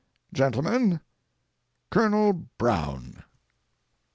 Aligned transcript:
Gentlemen, 0.33 0.99
Colonel 1.91 2.33
Brown. 2.57 3.23